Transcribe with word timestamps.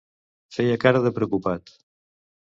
Feia 0.55 0.77
cara 0.85 1.01
de 1.03 1.11
preocupat. 1.17 1.75